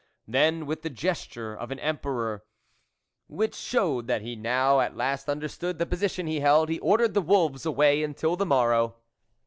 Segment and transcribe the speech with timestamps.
[0.27, 2.43] Then with the gesture of an Emperor,
[3.27, 7.21] which showed that he now at last understood the position he held, he ordered the
[7.21, 8.95] wolves away until the morrow.